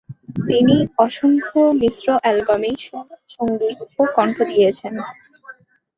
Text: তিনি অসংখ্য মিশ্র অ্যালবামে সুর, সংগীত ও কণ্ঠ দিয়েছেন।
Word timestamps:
তিনি 0.47 0.75
অসংখ্য 0.97 1.59
মিশ্র 1.81 2.07
অ্যালবামে 2.21 2.71
সুর, 2.81 3.07
সংগীত 3.29 3.79
ও 3.97 4.03
কণ্ঠ 4.15 4.37
দিয়েছেন। 4.51 4.93